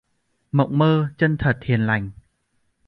Mộng 0.51 0.77
mơ, 0.77 1.09
chân 1.17 1.37
thật, 1.39 1.59
hiền 1.63 1.81
lành 1.87 2.11